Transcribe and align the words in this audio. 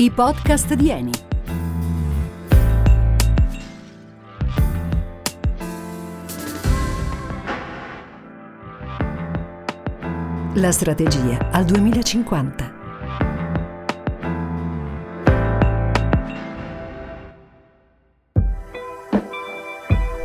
I 0.00 0.12
podcast 0.12 0.74
di 0.74 0.90
Eni. 0.90 1.10
La 10.54 10.70
strategia 10.70 11.50
al 11.50 11.64
2050. 11.64 12.72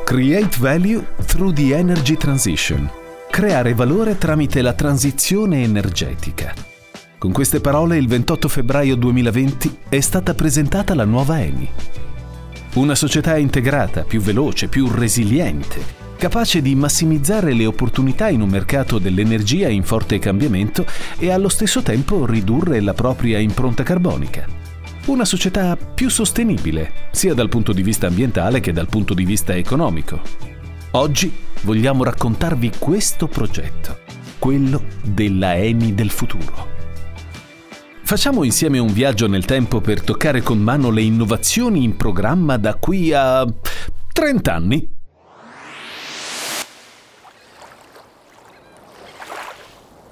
Create 0.04 0.58
value 0.60 1.04
through 1.26 1.52
the 1.52 1.76
energy 1.76 2.16
transition. 2.16 2.88
Creare 3.32 3.74
valore 3.74 4.20
tramite 4.20 4.62
la 4.62 4.74
transizione 4.74 5.64
energetica. 5.64 6.73
Con 7.24 7.32
queste 7.32 7.62
parole 7.62 7.96
il 7.96 8.06
28 8.06 8.50
febbraio 8.50 8.98
2020 8.98 9.78
è 9.88 10.02
stata 10.02 10.34
presentata 10.34 10.94
la 10.94 11.06
nuova 11.06 11.42
Eni. 11.42 11.70
Una 12.74 12.96
società 12.96 13.38
integrata, 13.38 14.04
più 14.04 14.20
veloce, 14.20 14.68
più 14.68 14.90
resiliente, 14.90 15.82
capace 16.18 16.62
di 16.62 16.76
massimizzare 16.76 17.54
le 17.54 17.66
opportunità 17.66 18.28
in 18.28 18.42
un 18.42 18.50
mercato 18.50 19.00
dell'energia 19.00 19.70
in 19.70 19.84
forte 19.84 20.20
cambiamento 20.20 20.86
e 21.18 21.32
allo 21.32 21.48
stesso 21.48 21.82
tempo 21.82 22.26
ridurre 22.26 22.82
la 22.82 22.94
propria 22.94 23.40
impronta 23.40 23.84
carbonica. 23.84 24.46
Una 25.06 25.24
società 25.24 25.78
più 25.78 26.10
sostenibile, 26.10 27.08
sia 27.12 27.34
dal 27.34 27.48
punto 27.48 27.72
di 27.72 27.84
vista 27.84 28.08
ambientale 28.08 28.60
che 28.60 28.74
dal 28.74 28.90
punto 28.90 29.14
di 29.14 29.24
vista 29.24 29.56
economico. 29.56 30.20
Oggi 30.92 31.32
vogliamo 31.62 32.04
raccontarvi 32.04 32.72
questo 32.78 33.28
progetto, 33.28 34.00
quello 34.40 34.84
della 35.02 35.56
Eni 35.56 35.96
del 35.96 36.10
futuro. 36.10 36.73
Facciamo 38.14 38.44
insieme 38.44 38.78
un 38.78 38.94
viaggio 38.94 39.26
nel 39.26 39.44
tempo 39.44 39.82
per 39.82 40.04
toccare 40.04 40.44
con 40.44 40.60
mano 40.60 40.92
le 40.92 41.02
innovazioni 41.02 41.84
in 41.84 41.98
programma 41.98 42.58
da 42.58 42.76
qui 42.76 43.12
a 43.12 43.44
30 44.14 44.54
anni. 44.54 44.88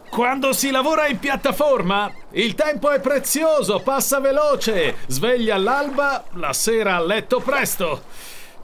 Quando 0.10 0.52
si 0.52 0.72
lavora 0.72 1.06
in 1.06 1.20
piattaforma, 1.20 2.12
il 2.32 2.56
tempo 2.56 2.90
è 2.90 3.00
prezioso, 3.00 3.82
passa 3.82 4.20
veloce, 4.20 4.96
sveglia 5.06 5.54
all'alba, 5.54 6.24
la 6.34 6.54
sera 6.54 6.96
a 6.96 7.06
letto 7.06 7.40
presto. 7.40 8.02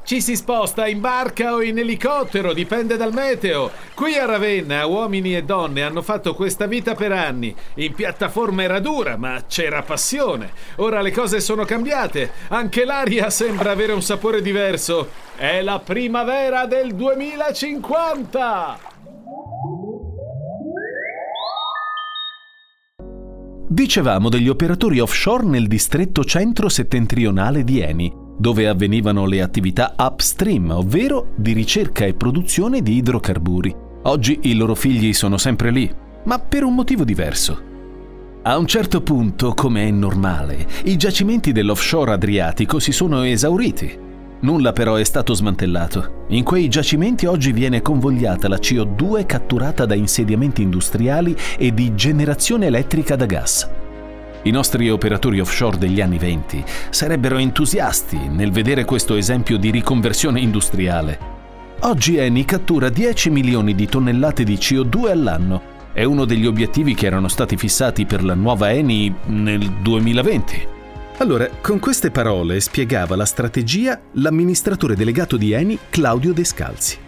Ci 0.08 0.22
si 0.22 0.38
sposta 0.38 0.88
in 0.88 1.02
barca 1.02 1.54
o 1.54 1.62
in 1.62 1.80
elicottero, 1.80 2.54
dipende 2.54 2.96
dal 2.96 3.12
meteo. 3.12 3.72
Qui 3.94 4.16
a 4.16 4.26
Ravenna 4.26 4.86
uomini 4.86 5.36
e 5.36 5.44
donne 5.44 5.84
hanno 5.84 6.02
fatto 6.02 6.34
questa 6.34 6.66
vita 6.66 6.96
per 6.96 7.12
anni. 7.12 7.54
In 7.74 7.94
piattaforma 7.94 8.64
era 8.64 8.80
dura, 8.80 9.18
ma 9.18 9.44
c'era 9.50 9.82
passione. 9.82 10.52
Ora 10.78 11.02
le 11.02 11.12
cose 11.12 11.42
sono 11.42 11.66
cambiate. 11.66 12.32
Anche 12.48 12.86
l'aria 12.86 13.30
sembra 13.30 13.72
avere 13.72 13.92
un 13.92 14.02
sapore 14.02 14.42
diverso. 14.42 15.10
È 15.36 15.62
la 15.62 15.80
primavera 15.80 16.66
del 16.68 16.96
2050! 16.96 18.80
Dicevamo 23.68 24.30
degli 24.30 24.48
operatori 24.48 25.02
offshore 25.02 25.44
nel 25.44 25.68
distretto 25.68 26.24
centro-settentrionale 26.24 27.66
di 27.66 27.82
Eni 27.82 28.26
dove 28.38 28.68
avvenivano 28.68 29.26
le 29.26 29.42
attività 29.42 29.96
upstream, 29.98 30.70
ovvero 30.70 31.32
di 31.36 31.54
ricerca 31.54 32.06
e 32.06 32.14
produzione 32.14 32.82
di 32.82 32.96
idrocarburi. 32.98 33.76
Oggi 34.04 34.40
i 34.44 34.56
loro 34.56 34.76
figli 34.76 35.12
sono 35.12 35.38
sempre 35.38 35.72
lì, 35.72 35.92
ma 36.26 36.40
per 36.40 36.64
un 36.64 36.76
motivo 36.76 37.04
diverso. 37.04 37.76
A 38.44 38.58
un 38.58 38.66
certo 38.66 39.02
punto, 39.02 39.54
come 39.54 39.88
è 39.88 39.92
normale, 39.92 40.66
i 40.86 40.96
giacimenti 40.96 41.52
dell'offshore 41.52 42.14
adriatico 42.14 42.80
si 42.80 42.94
sono 42.94 43.24
esauriti. 43.24 44.06
Nulla 44.40 44.72
però 44.72 44.96
è 44.96 45.04
stato 45.04 45.34
smantellato. 45.34 46.26
In 46.30 46.44
quei 46.44 46.70
giacimenti 46.70 47.26
oggi 47.26 47.52
viene 47.52 47.82
convogliata 47.82 48.48
la 48.48 48.58
CO2 48.58 49.26
catturata 49.26 49.86
da 49.86 49.96
insediamenti 49.96 50.62
industriali 50.62 51.36
e 51.58 51.74
di 51.74 51.96
generazione 51.96 52.68
elettrica 52.68 53.16
da 53.16 53.26
gas. 53.26 53.70
I 54.48 54.52
nostri 54.52 54.90
operatori 54.90 55.42
offshore 55.42 55.78
degli 55.78 56.00
anni 56.00 56.18
20 56.18 56.64
sarebbero 56.90 57.36
entusiasti 57.36 58.18
nel 58.30 58.54
vedere 58.54 58.86
questo 58.86 59.16
esempio 59.16 59.58
di 59.58 59.72
riconversione 59.72 60.40
industriale. 60.40 61.20
Oggi 61.82 62.16
Eni 62.16 62.46
cattura 62.46 62.88
10 62.88 63.30
milioni 63.30 63.76
di 63.76 63.88
tonnellate 63.88 64.46
di 64.46 64.54
CO2 64.54 65.10
all'anno. 65.10 65.62
È 65.92 66.06
uno 66.06 66.24
degli 66.24 66.46
obiettivi 66.46 66.94
che 66.96 67.08
erano 67.08 67.28
stati 67.28 67.58
fissati 67.58 68.06
per 68.06 68.24
la 68.24 68.36
nuova 68.36 68.72
Eni 68.72 69.14
nel 69.26 69.70
2020. 69.82 70.68
Allora, 71.18 71.50
con 71.60 71.80
queste 71.80 72.10
parole 72.10 72.62
spiegava 72.62 73.18
la 73.18 73.26
strategia 73.26 74.00
l'amministratore 74.14 74.96
delegato 74.96 75.36
di 75.36 75.52
Eni 75.52 75.78
Claudio 75.90 76.32
Descalzi. 76.32 77.07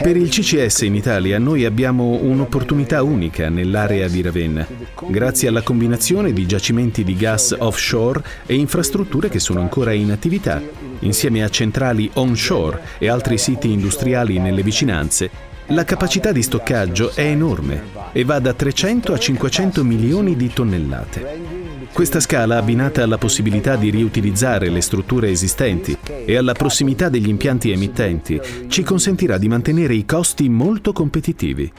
Per 0.00 0.16
il 0.16 0.28
CCS 0.28 0.82
in 0.82 0.94
Italia 0.94 1.40
noi 1.40 1.64
abbiamo 1.64 2.20
un'opportunità 2.22 3.02
unica 3.02 3.48
nell'area 3.48 4.06
di 4.06 4.22
Ravenna, 4.22 4.64
grazie 5.08 5.48
alla 5.48 5.62
combinazione 5.62 6.32
di 6.32 6.46
giacimenti 6.46 7.02
di 7.02 7.16
gas 7.16 7.52
offshore 7.58 8.22
e 8.46 8.54
infrastrutture 8.54 9.28
che 9.28 9.40
sono 9.40 9.58
ancora 9.58 9.90
in 9.90 10.12
attività, 10.12 10.62
insieme 11.00 11.42
a 11.42 11.48
centrali 11.48 12.08
onshore 12.14 12.80
e 12.98 13.08
altri 13.08 13.38
siti 13.38 13.72
industriali 13.72 14.38
nelle 14.38 14.62
vicinanze. 14.62 15.28
La 15.70 15.82
capacità 15.82 16.30
di 16.30 16.44
stoccaggio 16.44 17.10
è 17.12 17.24
enorme 17.24 17.82
e 18.12 18.22
va 18.22 18.38
da 18.38 18.52
300 18.52 19.14
a 19.14 19.18
500 19.18 19.82
milioni 19.82 20.36
di 20.36 20.52
tonnellate. 20.52 21.55
Questa 21.96 22.20
scala, 22.20 22.58
abbinata 22.58 23.02
alla 23.02 23.16
possibilità 23.16 23.76
di 23.76 23.88
riutilizzare 23.88 24.68
le 24.68 24.82
strutture 24.82 25.30
esistenti 25.30 25.96
e 26.26 26.36
alla 26.36 26.52
prossimità 26.52 27.08
degli 27.08 27.26
impianti 27.26 27.70
emittenti, 27.70 28.38
ci 28.68 28.82
consentirà 28.82 29.38
di 29.38 29.48
mantenere 29.48 29.94
i 29.94 30.04
costi 30.04 30.50
molto 30.50 30.92
competitivi. 30.92 31.72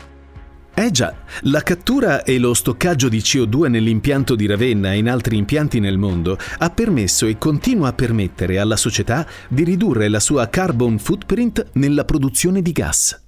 Eh 0.74 0.90
già, 0.90 1.14
la 1.42 1.62
cattura 1.62 2.24
e 2.24 2.40
lo 2.40 2.56
stoccaggio 2.56 3.10
di 3.10 3.20
CO2 3.20 3.70
nell'impianto 3.70 4.34
di 4.34 4.48
Ravenna 4.48 4.94
e 4.94 4.98
in 4.98 5.08
altri 5.08 5.38
impianti 5.38 5.80
nel 5.80 6.00
mondo 6.00 6.36
ha 6.58 6.70
permesso 6.72 7.28
e 7.28 7.38
continua 7.38 7.90
a 7.90 7.94
permettere 7.94 8.58
alla 8.58 8.76
società 8.76 9.24
di 9.48 9.64
ridurre 9.64 10.10
la 10.10 10.20
sua 10.20 10.50
carbon 10.50 10.98
footprint 10.98 11.64
nella 11.74 12.06
produzione 12.06 12.64
di 12.64 12.72
gas. 12.72 13.27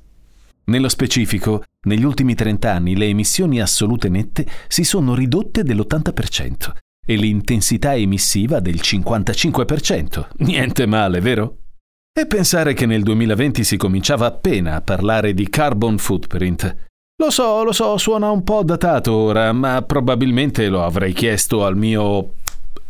Nello 0.69 0.87
specifico, 0.87 1.63
negli 1.87 2.03
ultimi 2.03 2.35
30 2.35 2.71
anni 2.71 2.95
le 2.95 3.07
emissioni 3.07 3.59
assolute 3.59 4.07
nette 4.07 4.45
si 4.67 4.83
sono 4.83 5.15
ridotte 5.15 5.63
dell'80% 5.63 6.71
e 7.03 7.15
l'intensità 7.15 7.95
emissiva 7.95 8.59
del 8.59 8.75
55%. 8.75 10.27
Niente 10.37 10.85
male, 10.85 11.21
vero? 11.21 11.57
E 12.13 12.27
pensare 12.27 12.73
che 12.73 12.85
nel 12.85 13.01
2020 13.01 13.63
si 13.63 13.77
cominciava 13.77 14.27
appena 14.27 14.75
a 14.75 14.81
parlare 14.81 15.33
di 15.33 15.49
carbon 15.49 15.97
footprint. 15.97 16.75
Lo 17.17 17.31
so, 17.31 17.63
lo 17.63 17.71
so, 17.71 17.97
suona 17.97 18.29
un 18.29 18.43
po' 18.43 18.63
datato 18.63 19.11
ora, 19.11 19.51
ma 19.51 19.81
probabilmente 19.81 20.67
lo 20.69 20.83
avrei 20.83 21.13
chiesto 21.13 21.65
al 21.65 21.77
mio 21.77 22.33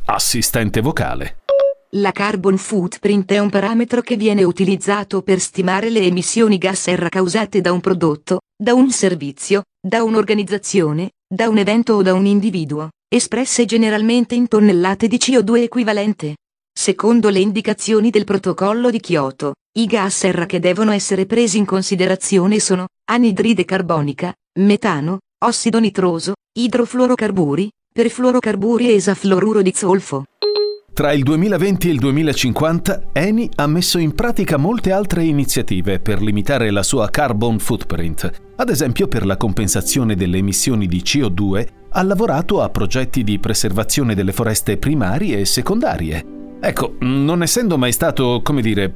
assistente 0.03 0.81
vocale. 0.81 1.37
La 1.93 2.11
carbon 2.11 2.55
footprint 2.57 3.31
è 3.31 3.39
un 3.39 3.49
parametro 3.49 4.01
che 4.01 4.15
viene 4.15 4.43
utilizzato 4.43 5.23
per 5.23 5.39
stimare 5.39 5.89
le 5.89 6.01
emissioni 6.01 6.59
gas 6.59 6.81
serra 6.81 7.09
causate 7.09 7.61
da 7.61 7.71
un 7.71 7.81
prodotto, 7.81 8.41
da 8.55 8.75
un 8.75 8.91
servizio, 8.91 9.63
da 9.81 10.03
un'organizzazione, 10.03 11.13
da 11.27 11.49
un 11.49 11.57
evento 11.57 11.95
o 11.95 12.03
da 12.03 12.13
un 12.13 12.27
individuo, 12.27 12.89
espresse 13.11 13.65
generalmente 13.65 14.35
in 14.35 14.47
tonnellate 14.47 15.07
di 15.07 15.17
CO2 15.17 15.63
equivalente. 15.63 16.35
Secondo 16.71 17.29
le 17.29 17.39
indicazioni 17.39 18.11
del 18.11 18.23
protocollo 18.23 18.91
di 18.91 18.99
Kyoto, 18.99 19.53
i 19.79 19.87
gas 19.87 20.15
serra 20.15 20.45
che 20.45 20.59
devono 20.59 20.91
essere 20.91 21.25
presi 21.25 21.57
in 21.57 21.65
considerazione 21.65 22.59
sono 22.59 22.85
anidride 23.09 23.65
carbonica, 23.65 24.31
metano, 24.59 25.21
ossido 25.43 25.79
nitroso, 25.79 26.33
idrofluorocarburi, 26.55 27.67
perfluorocarburi 27.91 28.89
e 28.89 28.93
esafluoruro 28.93 29.63
di 29.63 29.73
zolfo. 29.75 30.25
Tra 30.99 31.13
il 31.13 31.23
2020 31.23 31.87
e 31.87 31.91
il 31.93 31.97
2050 31.97 33.03
Eni 33.13 33.49
ha 33.55 33.67
messo 33.67 33.99
in 33.99 34.13
pratica 34.13 34.57
molte 34.57 34.91
altre 34.91 35.23
iniziative 35.23 36.01
per 36.01 36.21
limitare 36.21 36.71
la 36.71 36.83
sua 36.83 37.09
carbon 37.09 37.57
footprint. 37.57 38.29
Ad 38.57 38.67
esempio 38.69 39.07
per 39.07 39.25
la 39.25 39.37
compensazione 39.37 40.15
delle 40.15 40.39
emissioni 40.39 40.87
di 40.87 40.97
CO2 40.97 41.67
ha 41.91 42.03
lavorato 42.03 42.61
a 42.61 42.67
progetti 42.67 43.23
di 43.23 43.39
preservazione 43.39 44.13
delle 44.13 44.33
foreste 44.33 44.75
primarie 44.75 45.39
e 45.39 45.45
secondarie. 45.45 46.25
Ecco, 46.59 46.95
non 46.99 47.43
essendo 47.43 47.77
mai 47.77 47.93
stato, 47.93 48.41
come 48.43 48.61
dire, 48.61 48.95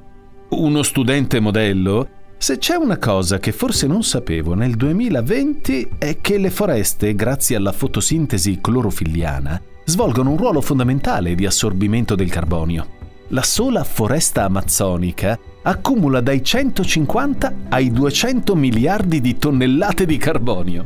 uno 0.50 0.83
studente 0.83 1.39
modello, 1.39 2.09
se 2.38 2.57
c'è 2.57 2.75
una 2.75 2.97
cosa 2.97 3.39
che 3.39 3.53
forse 3.53 3.88
non 3.88 4.03
sapevo 4.03 4.55
nel 4.55 4.75
2020 4.75 5.91
è 6.00 6.19
che 6.19 6.38
le 6.38 6.50
foreste, 6.50 7.15
grazie 7.15 7.55
alla 7.55 7.71
fotosintesi 7.71 8.59
clorofilliana, 8.59 9.61
svolgono 9.85 10.31
un 10.31 10.38
ruolo 10.38 10.62
fondamentale 10.62 11.35
di 11.35 11.45
assorbimento 11.45 12.15
del 12.15 12.30
carbonio. 12.30 13.01
La 13.30 13.41
sola 13.41 13.83
foresta 13.83 14.44
amazzonica 14.44 15.39
accumula 15.63 16.21
dai 16.21 16.44
150 16.44 17.53
ai 17.69 17.91
200 17.91 18.56
miliardi 18.56 19.21
di 19.21 19.38
tonnellate 19.38 20.06
di 20.06 20.18
carbonio. 20.18 20.85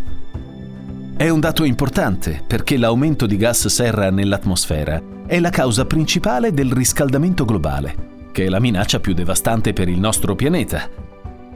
È 1.17 1.27
un 1.29 1.39
dato 1.39 1.63
importante 1.63 2.43
perché 2.45 2.77
l'aumento 2.77 3.25
di 3.25 3.37
gas 3.37 3.67
serra 3.67 4.11
nell'atmosfera 4.11 5.01
è 5.25 5.39
la 5.39 5.49
causa 5.49 5.85
principale 5.85 6.53
del 6.53 6.71
riscaldamento 6.71 7.43
globale, 7.43 8.29
che 8.31 8.45
è 8.45 8.49
la 8.49 8.59
minaccia 8.59 8.99
più 8.99 9.13
devastante 9.13 9.73
per 9.73 9.89
il 9.89 9.99
nostro 9.99 10.35
pianeta. 10.35 11.06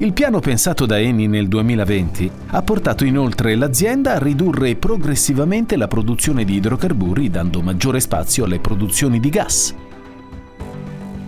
Il 0.01 0.13
piano 0.13 0.39
pensato 0.39 0.87
da 0.87 0.97
Eni 0.97 1.27
nel 1.27 1.47
2020 1.47 2.31
ha 2.47 2.63
portato 2.63 3.05
inoltre 3.05 3.53
l'azienda 3.53 4.13
a 4.13 4.17
ridurre 4.17 4.75
progressivamente 4.75 5.77
la 5.77 5.87
produzione 5.87 6.43
di 6.43 6.55
idrocarburi 6.55 7.29
dando 7.29 7.61
maggiore 7.61 7.99
spazio 7.99 8.45
alle 8.45 8.59
produzioni 8.59 9.19
di 9.19 9.29
gas. 9.29 9.75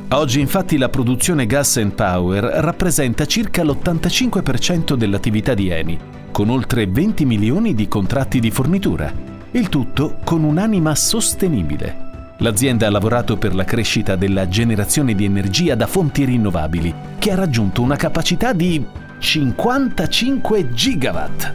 Oggi 0.10 0.40
infatti 0.40 0.80
la 0.80 0.90
produzione 0.90 1.46
gas 1.46 1.78
and 1.78 1.94
power 1.94 2.44
rappresenta 2.44 3.28
circa 3.28 3.64
l'85% 3.64 4.96
dell'attività 4.96 5.54
di 5.54 5.70
Eni, 5.70 6.00
con 6.32 6.50
oltre 6.50 6.88
20 6.88 7.26
milioni 7.26 7.76
di 7.76 7.88
contratti 7.88 8.40
di 8.40 8.50
fornitura. 8.50 9.14
Il 9.52 9.70
tutto 9.70 10.18
con 10.24 10.44
un'anima 10.44 10.96
sostenibile. 10.96 12.03
L'azienda 12.38 12.88
ha 12.88 12.90
lavorato 12.90 13.38
per 13.38 13.54
la 13.54 13.64
crescita 13.64 14.16
della 14.16 14.48
generazione 14.48 15.14
di 15.14 15.26
energia 15.26 15.76
da 15.76 15.88
fonti 15.88 16.26
rinnovabili, 16.26 16.94
che 17.20 17.32
ha 17.32 17.36
raggiunto 17.36 17.82
una 17.82 17.96
capacità 17.96 18.54
di 18.54 18.84
55 19.20 20.74
gigawatt. 20.74 21.54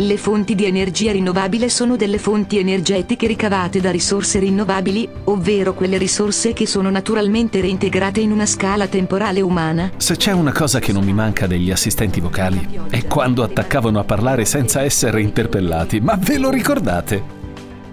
Le 0.00 0.16
fonti 0.16 0.54
di 0.54 0.64
energia 0.64 1.10
rinnovabile 1.10 1.68
sono 1.68 1.96
delle 1.96 2.18
fonti 2.18 2.56
energetiche 2.58 3.26
ricavate 3.26 3.80
da 3.80 3.90
risorse 3.90 4.38
rinnovabili, 4.38 5.08
ovvero 5.24 5.74
quelle 5.74 5.98
risorse 5.98 6.52
che 6.52 6.66
sono 6.68 6.88
naturalmente 6.88 7.60
reintegrate 7.60 8.20
in 8.20 8.30
una 8.30 8.46
scala 8.46 8.86
temporale 8.86 9.40
umana. 9.40 9.90
Se 9.96 10.16
c'è 10.16 10.30
una 10.30 10.52
cosa 10.52 10.78
che 10.78 10.92
non 10.92 11.04
mi 11.04 11.12
manca 11.12 11.48
degli 11.48 11.72
assistenti 11.72 12.20
vocali, 12.20 12.80
è 12.90 13.06
quando 13.06 13.42
attaccavano 13.42 13.98
a 13.98 14.04
parlare 14.04 14.44
senza 14.44 14.82
essere 14.82 15.20
interpellati, 15.20 16.00
ma 16.00 16.16
ve 16.16 16.38
lo 16.38 16.50
ricordate? 16.50 17.36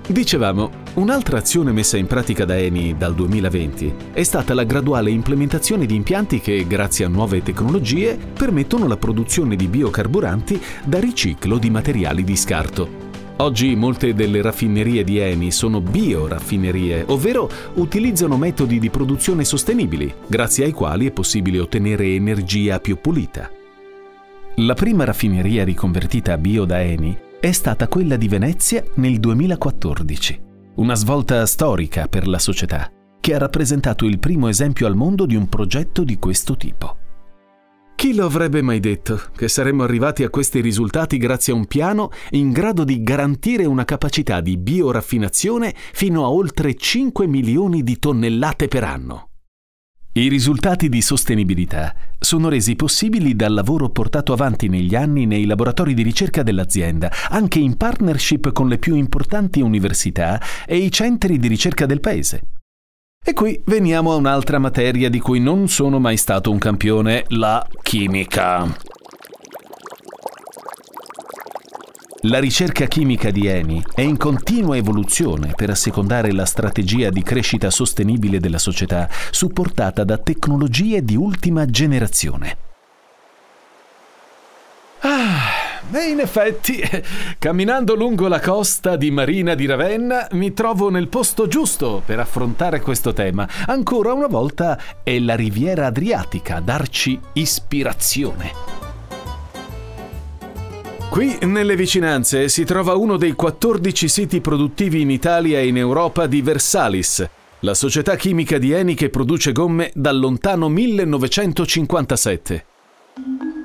Dicevamo, 0.07 0.83
un'altra 0.95 1.37
azione 1.37 1.71
messa 1.71 1.97
in 1.97 2.07
pratica 2.07 2.45
da 2.45 2.57
Eni 2.57 2.95
dal 2.97 3.15
2020 3.15 3.93
è 4.13 4.23
stata 4.23 4.53
la 4.53 4.63
graduale 4.63 5.09
implementazione 5.09 5.85
di 5.85 5.95
impianti 5.95 6.39
che, 6.39 6.65
grazie 6.67 7.05
a 7.05 7.09
nuove 7.09 7.41
tecnologie, 7.41 8.17
permettono 8.17 8.87
la 8.87 8.97
produzione 8.97 9.55
di 9.55 9.67
biocarburanti 9.67 10.61
da 10.83 10.99
riciclo 10.99 11.57
di 11.57 11.69
materiali 11.69 12.23
di 12.23 12.35
scarto. 12.35 13.03
Oggi 13.37 13.75
molte 13.75 14.13
delle 14.13 14.41
raffinerie 14.41 15.03
di 15.03 15.17
Eni 15.17 15.51
sono 15.51 15.81
bioraffinerie, 15.81 17.03
ovvero 17.07 17.49
utilizzano 17.73 18.37
metodi 18.37 18.79
di 18.79 18.89
produzione 18.89 19.43
sostenibili, 19.43 20.13
grazie 20.25 20.63
ai 20.63 20.71
quali 20.71 21.07
è 21.07 21.11
possibile 21.11 21.59
ottenere 21.59 22.07
energia 22.13 22.79
più 22.79 22.97
pulita. 23.01 23.51
La 24.59 24.73
prima 24.73 25.03
raffineria 25.03 25.65
riconvertita 25.65 26.31
a 26.31 26.37
bio 26.37 26.63
da 26.63 26.81
Eni 26.81 27.17
è 27.41 27.51
stata 27.51 27.89
quella 27.89 28.15
di 28.15 28.29
Venezia 28.29 28.81
nel 28.95 29.19
2014. 29.19 30.44
Una 30.77 30.95
svolta 30.95 31.45
storica 31.45 32.09
per 32.09 32.27
la 32.27 32.37
società, 32.37 32.91
che 33.21 33.33
ha 33.33 33.37
rappresentato 33.37 34.05
il 34.05 34.19
primo 34.19 34.49
esempio 34.49 34.87
al 34.87 34.95
mondo 34.95 35.25
di 35.25 35.33
un 35.33 35.47
progetto 35.47 36.03
di 36.03 36.19
questo 36.19 36.57
tipo. 36.57 36.97
Chi 37.95 38.13
lo 38.13 38.25
avrebbe 38.25 38.61
mai 38.61 38.81
detto 38.81 39.17
che 39.37 39.47
saremmo 39.47 39.83
arrivati 39.83 40.23
a 40.23 40.29
questi 40.29 40.59
risultati 40.59 41.17
grazie 41.17 41.53
a 41.53 41.55
un 41.55 41.65
piano 41.65 42.09
in 42.31 42.51
grado 42.51 42.83
di 42.83 43.01
garantire 43.03 43.63
una 43.63 43.85
capacità 43.85 44.41
di 44.41 44.57
bioraffinazione 44.57 45.73
fino 45.93 46.25
a 46.25 46.29
oltre 46.29 46.75
5 46.75 47.25
milioni 47.25 47.81
di 47.81 47.97
tonnellate 47.97 48.67
per 48.67 48.83
anno? 48.83 49.29
I 50.17 50.29
risultati 50.29 50.87
di 50.87 51.01
sostenibilità 51.01 51.93
sono 52.17 52.47
resi 52.47 52.77
possibili 52.77 53.35
dal 53.35 53.53
lavoro 53.53 53.89
portato 53.89 54.31
avanti 54.31 54.69
negli 54.69 54.95
anni 54.95 55.25
nei 55.25 55.45
laboratori 55.45 55.93
di 55.93 56.03
ricerca 56.03 56.41
dell'azienda, 56.41 57.11
anche 57.31 57.59
in 57.59 57.75
partnership 57.75 58.53
con 58.53 58.69
le 58.69 58.77
più 58.77 58.95
importanti 58.95 59.59
università 59.59 60.41
e 60.65 60.77
i 60.77 60.89
centri 60.89 61.37
di 61.37 61.49
ricerca 61.49 61.85
del 61.85 61.99
paese. 61.99 62.43
E 63.21 63.33
qui 63.33 63.61
veniamo 63.65 64.13
a 64.13 64.15
un'altra 64.15 64.57
materia 64.57 65.09
di 65.09 65.19
cui 65.19 65.41
non 65.41 65.67
sono 65.67 65.99
mai 65.99 66.15
stato 66.15 66.49
un 66.49 66.59
campione, 66.59 67.25
la 67.27 67.67
chimica. 67.81 68.94
La 72.27 72.39
ricerca 72.39 72.85
chimica 72.85 73.29
di 73.29 73.45
Eni 73.45 73.83
è 73.93 74.01
in 74.01 74.17
continua 74.17 74.75
evoluzione 74.75 75.51
per 75.55 75.69
assecondare 75.69 76.31
la 76.31 76.45
strategia 76.45 77.11
di 77.11 77.21
crescita 77.21 77.69
sostenibile 77.69 78.39
della 78.39 78.57
società, 78.57 79.07
supportata 79.29 80.03
da 80.03 80.17
tecnologie 80.17 81.03
di 81.03 81.15
ultima 81.15 81.67
generazione. 81.67 82.57
Ah, 85.01 85.91
e 85.91 86.09
in 86.09 86.19
effetti, 86.19 86.81
camminando 87.37 87.93
lungo 87.93 88.27
la 88.27 88.39
costa 88.39 88.95
di 88.95 89.11
Marina 89.11 89.53
di 89.53 89.67
Ravenna, 89.67 90.27
mi 90.31 90.51
trovo 90.51 90.89
nel 90.89 91.09
posto 91.09 91.47
giusto 91.47 92.01
per 92.03 92.19
affrontare 92.19 92.81
questo 92.81 93.13
tema. 93.13 93.47
Ancora 93.67 94.13
una 94.13 94.27
volta 94.27 94.79
è 95.03 95.19
la 95.19 95.35
riviera 95.35 95.85
adriatica 95.85 96.55
a 96.55 96.61
darci 96.61 97.19
ispirazione. 97.33 98.84
Qui, 101.09 101.37
nelle 101.43 101.75
vicinanze, 101.75 102.49
si 102.49 102.65
trova 102.65 102.95
uno 102.95 103.15
dei 103.17 103.33
14 103.33 104.07
siti 104.09 104.41
produttivi 104.41 105.01
in 105.01 105.09
Italia 105.09 105.59
e 105.59 105.67
in 105.67 105.77
Europa 105.77 106.27
di 106.27 106.41
Versalis, 106.41 107.25
la 107.59 107.73
società 107.73 108.15
chimica 108.15 108.57
di 108.57 108.71
Eni 108.71 108.95
che 108.95 109.09
produce 109.09 109.53
gomme 109.53 109.91
dal 109.93 110.19
lontano 110.19 110.67
1957. 110.67 112.65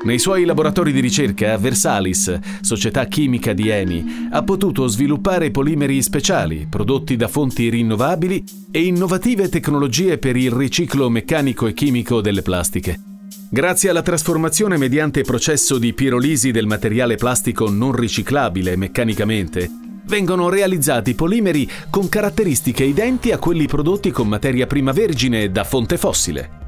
Nei 0.03 0.19
suoi 0.19 0.45
laboratori 0.45 0.93
di 0.93 1.01
ricerca, 1.01 1.59
Versalis, 1.59 2.39
società 2.63 3.05
chimica 3.07 3.53
di 3.53 3.69
Eni, 3.69 4.29
ha 4.31 4.43
potuto 4.43 4.87
sviluppare 4.87 5.51
polimeri 5.51 6.01
speciali, 6.03 6.67
prodotti 6.71 7.17
da 7.17 7.29
fonti 7.29 7.69
rinnovabili 7.69 8.43
e 8.71 8.85
innovative 8.85 9.49
tecnologie 9.49 10.17
per 10.19 10.37
il 10.37 10.53
riciclo 10.53 11.11
meccanico 11.11 11.67
e 11.67 11.75
chimico 11.75 12.21
delle 12.21 12.43
plastiche. 12.43 13.10
Grazie 13.49 13.91
alla 13.91 14.03
trasformazione 14.03 14.77
mediante 14.77 15.23
processo 15.23 15.79
di 15.79 15.93
pirolisi 15.93 16.51
del 16.51 16.67
materiale 16.67 17.17
plastico 17.17 17.71
non 17.71 17.93
riciclabile 17.93 18.77
meccanicamente, 18.77 19.69
vengono 20.05 20.49
realizzati 20.49 21.15
polimeri 21.15 21.69
con 21.91 22.09
caratteristiche 22.09 22.85
identi 22.85 23.31
a 23.31 23.39
quelli 23.39 23.67
prodotti 23.67 24.11
con 24.11 24.27
materia 24.27 24.67
prima 24.67 24.93
vergine 24.93 25.51
da 25.51 25.65
fonte 25.65 25.97
fossile. 25.97 26.59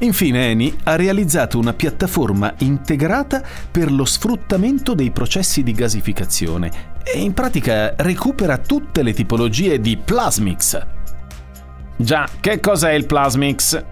Infine 0.00 0.50
Eni 0.50 0.74
ha 0.84 0.96
realizzato 0.96 1.58
una 1.58 1.74
piattaforma 1.74 2.54
integrata 2.58 3.42
per 3.70 3.92
lo 3.92 4.04
sfruttamento 4.04 4.94
dei 4.94 5.10
processi 5.10 5.62
di 5.62 5.72
gasificazione 5.72 6.94
e 7.04 7.18
in 7.18 7.34
pratica 7.34 7.94
recupera 7.96 8.56
tutte 8.58 9.02
le 9.02 9.12
tipologie 9.12 9.78
di 9.80 9.96
plasmix. 9.96 10.86
Già, 11.96 12.26
che 12.40 12.60
cos'è 12.60 12.92
il 12.92 13.04
plasmix? 13.04 13.84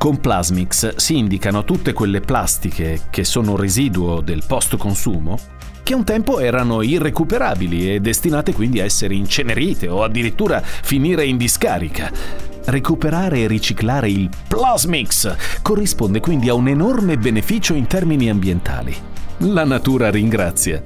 Con 0.00 0.18
Plasmix 0.18 0.96
si 0.96 1.18
indicano 1.18 1.62
tutte 1.62 1.92
quelle 1.92 2.22
plastiche 2.22 3.02
che 3.10 3.22
sono 3.22 3.54
residuo 3.54 4.22
del 4.22 4.42
post-consumo 4.46 5.38
che 5.82 5.92
un 5.92 6.04
tempo 6.04 6.38
erano 6.38 6.80
irrecuperabili 6.80 7.92
e 7.92 8.00
destinate 8.00 8.54
quindi 8.54 8.80
a 8.80 8.84
essere 8.84 9.12
incenerite 9.12 9.88
o 9.88 10.02
addirittura 10.02 10.62
finire 10.62 11.26
in 11.26 11.36
discarica. 11.36 12.10
Recuperare 12.64 13.40
e 13.40 13.46
riciclare 13.46 14.08
il 14.08 14.30
Plasmix 14.48 15.60
corrisponde 15.60 16.20
quindi 16.20 16.48
a 16.48 16.54
un 16.54 16.68
enorme 16.68 17.18
beneficio 17.18 17.74
in 17.74 17.86
termini 17.86 18.30
ambientali. 18.30 18.96
La 19.40 19.66
natura 19.66 20.08
ringrazia. 20.08 20.82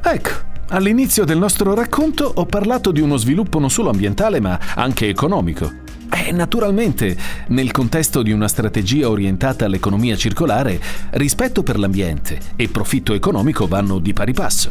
Ecco, 0.00 0.30
all'inizio 0.68 1.26
del 1.26 1.36
nostro 1.36 1.74
racconto 1.74 2.32
ho 2.34 2.46
parlato 2.46 2.92
di 2.92 3.02
uno 3.02 3.18
sviluppo 3.18 3.58
non 3.58 3.68
solo 3.68 3.90
ambientale 3.90 4.40
ma 4.40 4.58
anche 4.74 5.06
economico. 5.06 5.88
Eh, 6.22 6.32
naturalmente, 6.32 7.16
nel 7.48 7.70
contesto 7.70 8.20
di 8.20 8.30
una 8.30 8.46
strategia 8.46 9.08
orientata 9.08 9.64
all'economia 9.64 10.16
circolare, 10.16 10.78
rispetto 11.12 11.62
per 11.62 11.78
l'ambiente 11.78 12.38
e 12.56 12.68
profitto 12.68 13.14
economico 13.14 13.66
vanno 13.66 13.98
di 13.98 14.12
pari 14.12 14.34
passo. 14.34 14.70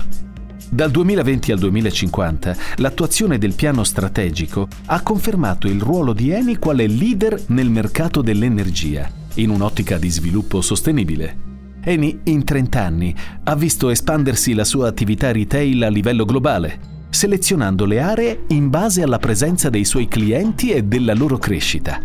Dal 0.70 0.92
2020 0.92 1.52
al 1.52 1.58
2050 1.58 2.56
l'attuazione 2.76 3.40
del 3.40 3.56
piano 3.56 3.84
strategico 3.84 4.68
ha 4.86 5.02
confermato 5.02 5.68
il 5.68 5.82
ruolo 5.82 6.14
di 6.14 6.30
Eni 6.30 6.60
quale 6.60 6.86
leader 6.86 7.42
nel 7.48 7.72
mercato 7.72 8.22
dell'energia, 8.22 9.10
in 9.36 9.50
un'ottica 9.50 9.98
di 9.98 10.10
sviluppo 10.10 10.62
sostenibile. 10.62 11.48
Eni 11.82 12.20
in 12.26 12.44
30 12.44 12.80
anni 12.80 13.16
ha 13.46 13.56
visto 13.56 13.90
espandersi 13.90 14.54
la 14.54 14.64
sua 14.64 14.88
attività 14.88 15.32
retail 15.32 15.82
a 15.82 15.90
livello 15.90 16.26
globale, 16.26 16.99
selezionando 17.10 17.86
le 17.86 18.00
aree 18.00 18.44
in 18.50 18.70
base 18.70 19.02
alla 19.02 19.20
presenza 19.20 19.70
dei 19.70 19.86
suoi 19.86 20.08
clienti 20.08 20.72
e 20.72 20.84
della 20.84 21.14
loro 21.14 21.38
crescita. 21.38 22.02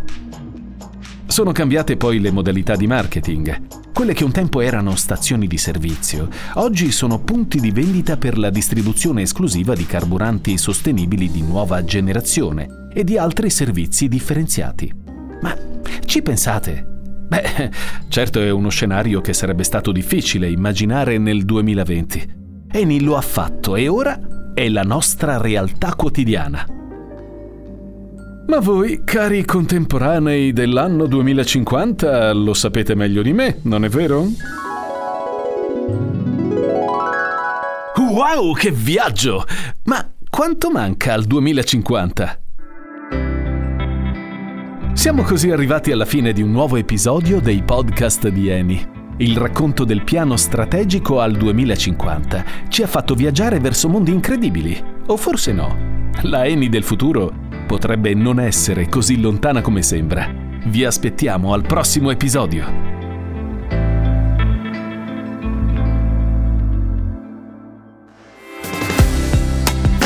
Sono 1.26 1.52
cambiate 1.52 1.96
poi 1.96 2.20
le 2.20 2.30
modalità 2.30 2.76
di 2.76 2.87
marketing. 2.87 3.66
Quelle 3.92 4.12
che 4.12 4.25
un 4.25 4.32
tempo 4.32 4.61
erano 4.61 4.94
stazioni 4.96 5.46
di 5.46 5.56
servizio, 5.56 6.28
oggi 6.54 6.90
sono 6.90 7.20
punti 7.20 7.61
di 7.61 7.70
vendita 7.70 8.16
per 8.16 8.38
la 8.38 8.50
distribuzione 8.50 9.23
esclusiva 9.23 9.75
di 9.75 9.87
carburanti 9.87 10.58
sostenibili 10.58 11.30
di 11.30 11.42
nuova 11.42 11.84
generazione 11.84 12.88
e 12.92 13.04
di 13.04 13.18
altri 13.18 13.50
servizi 13.50 14.08
differenziati. 14.08 14.92
Ma 15.40 15.56
ci 16.04 16.23
pensate? 16.23 16.87
Beh, 17.28 17.70
certo 18.08 18.40
è 18.40 18.50
uno 18.50 18.68
scenario 18.68 19.20
che 19.20 19.32
sarebbe 19.32 19.64
stato 19.64 19.92
difficile 19.92 20.49
immaginare 20.49 21.18
nel 21.18 21.44
2020. 21.44 22.42
Eni 22.70 23.00
lo 23.00 23.16
ha 23.16 23.20
fatto 23.20 23.76
e 23.76 23.88
ora 23.88 24.33
è 24.54 24.68
la 24.68 24.82
nostra 24.82 25.37
realtà 25.37 25.94
quotidiana. 25.94 26.64
Ma 28.46 28.58
voi, 28.61 29.02
cari 29.04 29.44
contemporanei 29.44 30.52
dell'anno 30.52 31.06
2050, 31.06 32.32
lo 32.32 32.54
sapete 32.54 32.94
meglio 32.94 33.23
di 33.23 33.32
me, 33.32 33.58
non 33.62 33.84
è 33.84 33.88
vero? 33.88 34.26
Wow, 37.96 38.54
che 38.54 38.70
viaggio! 38.70 39.44
Ma 39.84 40.08
quanto 40.30 40.70
manca 40.70 41.14
al 41.14 41.25
2050? 41.25 42.40
Siamo 44.92 45.23
così 45.23 45.50
arrivati 45.50 45.90
alla 45.90 46.04
fine 46.04 46.32
di 46.32 46.42
un 46.42 46.52
nuovo 46.52 46.76
episodio 46.76 47.40
dei 47.40 47.62
podcast 47.62 48.28
di 48.28 48.49
Eni. 48.49 49.03
Il 49.18 49.37
racconto 49.37 49.85
del 49.85 50.02
piano 50.02 50.37
strategico 50.37 51.21
al 51.21 51.37
2050 51.37 52.44
ci 52.68 52.83
ha 52.83 52.88
fatto 52.88 53.14
viaggiare 53.14 53.61
verso 53.61 53.88
mondi 53.88 54.11
incredibili, 54.11 54.76
o 55.06 55.16
forse 55.16 55.52
no. 55.52 56.11
La 56.23 56.44
Eni 56.44 56.68
del 56.68 56.83
futuro 56.83 57.33
potrebbe 57.64 58.12
non 58.14 58.40
essere 58.40 58.88
così 58.88 59.21
lontana 59.21 59.61
come 59.61 59.83
sembra. 59.83 60.28
Vi 60.66 60.85
aspettiamo 60.85 61.52
al 61.52 61.62
prossimo 61.62 62.11
episodio. 62.11 62.66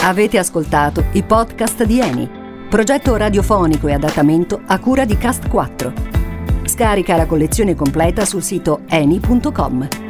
Avete 0.03 0.37
ascoltato 0.37 1.05
i 1.13 1.23
podcast 1.23 1.83
di 1.85 1.99
Eni, 1.99 2.29
progetto 2.69 3.17
radiofonico 3.17 3.89
e 3.89 3.95
adattamento 3.95 4.61
a 4.67 4.79
cura 4.79 5.07
di 5.07 5.17
Cast 5.17 5.49
4. 5.49 6.08
Scarica 6.79 7.17
la 7.17 7.27
collezione 7.27 7.75
completa 7.75 8.25
sul 8.25 8.41
sito 8.41 8.83
eni.com. 8.87 10.08